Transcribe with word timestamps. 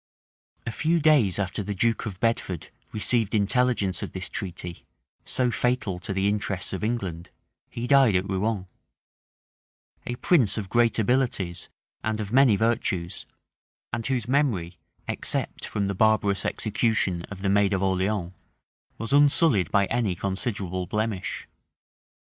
A 0.65 0.71
few 0.71 0.99
days 0.99 1.37
after 1.37 1.61
the 1.61 1.75
duke 1.75 2.07
of 2.07 2.19
Bedford 2.19 2.71
received 2.91 3.35
intelligence 3.35 4.01
of 4.01 4.13
this 4.13 4.29
treaty, 4.29 4.83
so 5.25 5.51
fatal 5.51 5.99
to 5.99 6.11
the 6.11 6.27
interests 6.27 6.73
of 6.73 6.83
England, 6.83 7.29
he 7.69 7.85
died 7.85 8.15
at 8.15 8.27
Rouen; 8.27 8.65
a 10.07 10.15
prince 10.15 10.57
of 10.57 10.69
great 10.71 10.97
abilities, 10.97 11.69
and 12.03 12.19
of 12.19 12.33
many 12.33 12.55
virtues; 12.55 13.27
and 13.93 14.03
whose 14.07 14.27
memory, 14.27 14.79
except 15.07 15.65
from 15.65 15.85
the 15.85 15.93
barbarous 15.93 16.45
execution 16.45 17.21
of 17.29 17.43
the 17.43 17.49
maid 17.49 17.71
of 17.71 17.83
Orleans, 17.83 18.33
was 18.97 19.13
unsullied 19.13 19.69
by 19.69 19.85
any 19.85 20.15
considerable 20.15 20.87
blemish. 20.87 21.47